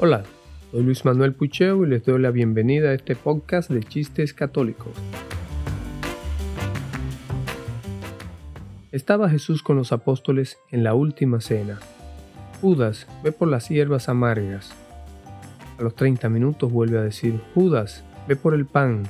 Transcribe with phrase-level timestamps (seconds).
[0.00, 0.22] Hola,
[0.70, 4.92] soy Luis Manuel Pucheo y les doy la bienvenida a este podcast de chistes católicos.
[8.92, 11.80] Estaba Jesús con los apóstoles en la última cena.
[12.60, 14.70] Judas, ve por las hierbas amargas.
[15.80, 19.02] A los 30 minutos vuelve a decir, Judas, ve por el pan.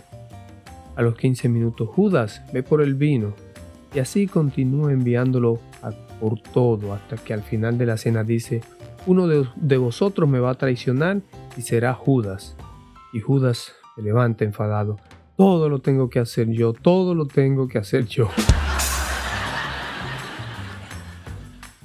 [0.96, 3.34] A los 15 minutos, Judas, ve por el vino.
[3.94, 5.60] Y así continúa enviándolo
[6.18, 8.62] por todo hasta que al final de la cena dice,
[9.06, 11.20] uno de, vosotros me va a traicionar
[11.56, 12.56] y será Judas.
[13.12, 14.98] Y Judas se levanta enfadado.
[15.36, 18.28] Todo lo tengo que hacer yo, todo lo tengo que hacer yo.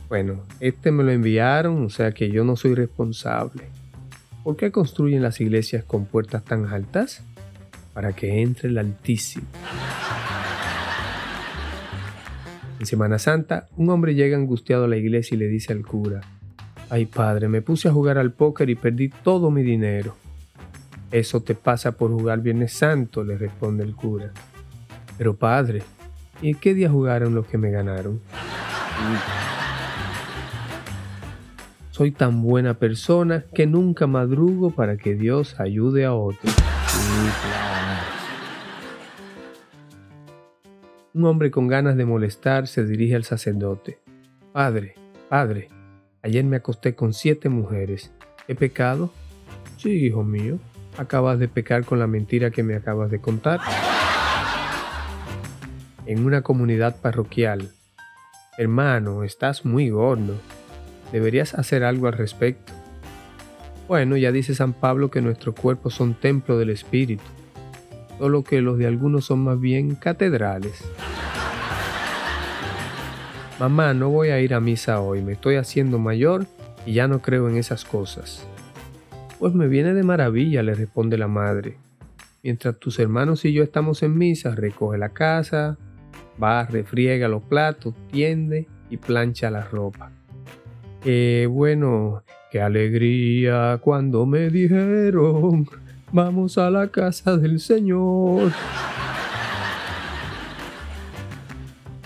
[0.09, 3.63] Bueno, este me lo enviaron, o sea que yo no soy responsable.
[4.43, 7.23] ¿Por qué construyen las iglesias con puertas tan altas?
[7.93, 9.47] Para que entre el Altísimo.
[12.79, 16.21] En Semana Santa, un hombre llega angustiado a la iglesia y le dice al cura,
[16.89, 20.15] Ay padre, me puse a jugar al póker y perdí todo mi dinero.
[21.11, 24.31] Eso te pasa por jugar Viernes Santo, le responde el cura.
[25.17, 25.83] Pero padre,
[26.41, 28.19] ¿y qué día jugaron los que me ganaron?
[31.91, 36.55] Soy tan buena persona que nunca madrugo para que Dios ayude a otros.
[41.13, 43.99] Un hombre con ganas de molestar se dirige al sacerdote.
[44.51, 44.95] Padre,
[45.29, 45.69] padre,
[46.25, 48.09] Ayer me acosté con siete mujeres.
[48.47, 49.11] ¿He pecado?
[49.75, 50.57] Sí, hijo mío.
[50.97, 53.59] Acabas de pecar con la mentira que me acabas de contar.
[56.05, 57.71] En una comunidad parroquial.
[58.57, 60.35] Hermano, estás muy gordo.
[61.11, 62.71] Deberías hacer algo al respecto.
[63.89, 67.23] Bueno, ya dice San Pablo que nuestros cuerpos son templo del Espíritu,
[68.17, 70.85] solo que los de algunos son más bien catedrales.
[73.63, 76.47] Mamá, no voy a ir a misa hoy, me estoy haciendo mayor
[76.85, 78.45] y ya no creo en esas cosas.
[79.39, 81.77] Pues me viene de maravilla, le responde la madre.
[82.43, 85.77] Mientras tus hermanos y yo estamos en misa, recoge la casa,
[86.43, 90.11] va, refriega los platos, tiende y plancha la ropa.
[91.01, 95.69] Qué bueno, qué alegría cuando me dijeron,
[96.11, 98.51] vamos a la casa del Señor.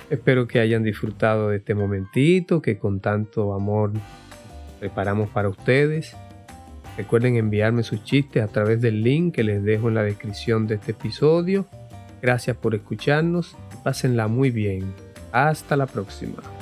[0.09, 3.91] Espero que hayan disfrutado de este momentito que con tanto amor
[4.79, 6.16] preparamos para ustedes.
[6.97, 10.75] Recuerden enviarme sus chistes a través del link que les dejo en la descripción de
[10.75, 11.68] este episodio.
[12.22, 13.56] Gracias por escucharnos.
[13.84, 14.94] Pásenla muy bien.
[15.31, 16.56] Hasta la próxima.